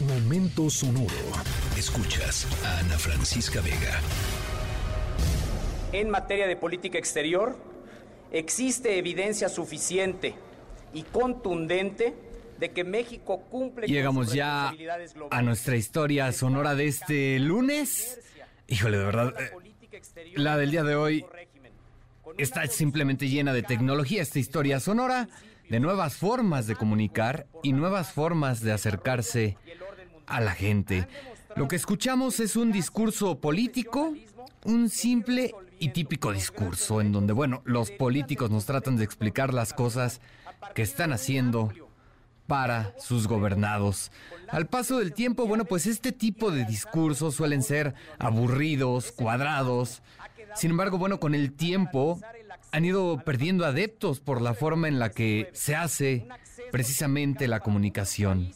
[0.00, 1.08] Momento sonoro.
[1.76, 3.98] Escuchas a Ana Francisca Vega.
[5.92, 7.56] En materia de política exterior,
[8.30, 10.36] existe evidencia suficiente
[10.94, 12.14] y contundente
[12.60, 14.72] de que México cumple Llegamos ya
[15.30, 18.20] a nuestra historia sonora de este lunes.
[18.68, 21.26] Híjole, de verdad, eh, la del día de hoy
[22.36, 25.28] está simplemente llena de tecnología, esta historia sonora,
[25.68, 29.56] de nuevas formas de comunicar y nuevas formas de acercarse
[30.28, 31.08] a la gente.
[31.56, 34.14] Lo que escuchamos es un discurso político,
[34.64, 39.72] un simple y típico discurso en donde, bueno, los políticos nos tratan de explicar las
[39.72, 40.20] cosas
[40.74, 41.72] que están haciendo
[42.46, 44.10] para sus gobernados.
[44.48, 50.02] Al paso del tiempo, bueno, pues este tipo de discursos suelen ser aburridos, cuadrados.
[50.54, 52.20] Sin embargo, bueno, con el tiempo
[52.72, 56.26] han ido perdiendo adeptos por la forma en la que se hace
[56.70, 58.52] precisamente la comunicación.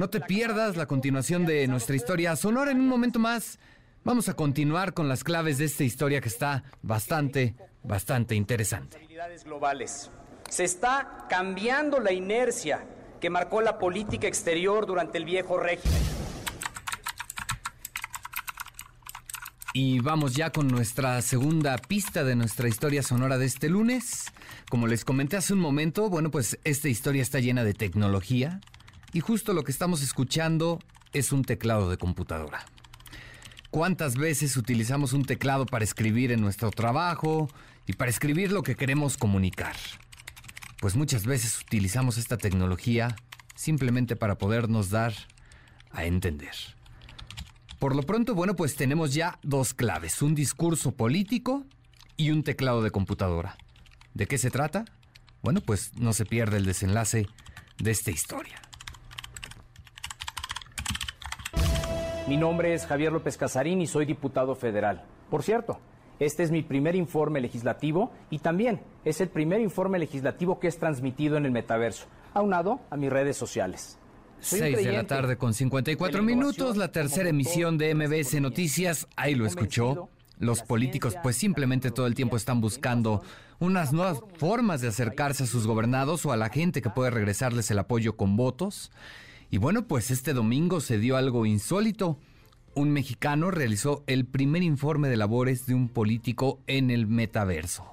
[0.00, 3.58] No te pierdas la continuación de nuestra historia sonora en un momento más.
[4.02, 8.98] Vamos a continuar con las claves de esta historia que está bastante, bastante interesante.
[9.44, 10.10] globales.
[10.48, 12.82] Se está cambiando la inercia
[13.20, 16.00] que marcó la política exterior durante el viejo régimen.
[19.74, 24.32] Y vamos ya con nuestra segunda pista de nuestra historia sonora de este lunes.
[24.70, 28.62] Como les comenté hace un momento, bueno, pues esta historia está llena de tecnología
[29.12, 30.78] y justo lo que estamos escuchando
[31.12, 32.64] es un teclado de computadora.
[33.70, 37.48] ¿Cuántas veces utilizamos un teclado para escribir en nuestro trabajo
[37.86, 39.76] y para escribir lo que queremos comunicar?
[40.80, 43.16] Pues muchas veces utilizamos esta tecnología
[43.54, 45.14] simplemente para podernos dar
[45.90, 46.54] a entender.
[47.78, 51.64] Por lo pronto, bueno, pues tenemos ya dos claves, un discurso político
[52.16, 53.56] y un teclado de computadora.
[54.14, 54.84] ¿De qué se trata?
[55.42, 57.26] Bueno, pues no se pierde el desenlace
[57.78, 58.60] de esta historia.
[62.30, 65.02] Mi nombre es Javier López Casarín y soy diputado federal.
[65.30, 65.80] Por cierto,
[66.20, 70.78] este es mi primer informe legislativo y también es el primer informe legislativo que es
[70.78, 73.98] transmitido en el metaverso, aunado a mis redes sociales.
[74.38, 79.44] 6 de la tarde con 54 minutos, la tercera emisión de MBS Noticias, ahí lo
[79.44, 80.08] escuchó.
[80.38, 83.24] Los políticos pues simplemente todo el tiempo están buscando
[83.58, 87.72] unas nuevas formas de acercarse a sus gobernados o a la gente que puede regresarles
[87.72, 88.92] el apoyo con votos.
[89.52, 92.18] Y bueno, pues este domingo se dio algo insólito.
[92.74, 97.84] Un mexicano realizó el primer informe de labores de un político en el metaverso.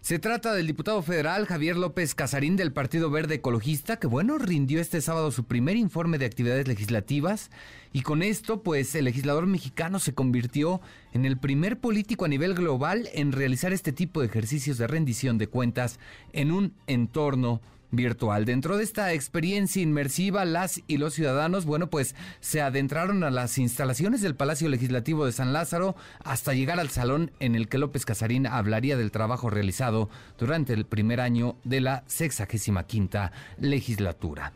[0.00, 4.80] Se trata del diputado federal Javier López Casarín del Partido Verde Ecologista, que bueno, rindió
[4.80, 7.50] este sábado su primer informe de actividades legislativas
[7.92, 10.80] y con esto pues el legislador mexicano se convirtió
[11.12, 15.38] en el primer político a nivel global en realizar este tipo de ejercicios de rendición
[15.38, 16.00] de cuentas
[16.32, 17.60] en un entorno
[17.92, 18.44] virtual.
[18.44, 23.58] Dentro de esta experiencia inmersiva, las y los ciudadanos, bueno, pues se adentraron a las
[23.58, 25.94] instalaciones del Palacio Legislativo de San Lázaro
[26.24, 30.08] hasta llegar al salón en el que López Casarín hablaría del trabajo realizado
[30.38, 34.52] durante el primer año de la 65 quinta legislatura.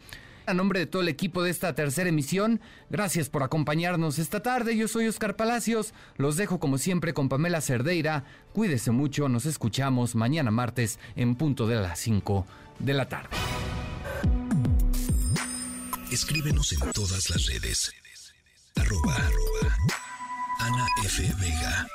[0.47, 4.77] A nombre de todo el equipo de esta tercera emisión, gracias por acompañarnos esta tarde.
[4.77, 5.93] Yo soy Oscar Palacios.
[6.17, 8.23] Los dejo como siempre con Pamela Cerdeira.
[8.53, 9.29] Cuídese mucho.
[9.29, 12.47] Nos escuchamos mañana martes en punto de las 5
[12.79, 13.31] de la tarde.
[16.12, 17.93] Escríbenos en todas las redes.
[18.77, 19.17] Arroba,
[20.61, 21.23] Ana F.
[21.41, 21.89] Vega.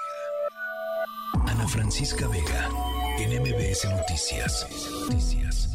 [1.47, 2.69] Ana Francisca Vega.
[3.17, 4.67] En MBS Noticias.
[5.07, 5.69] Noticias.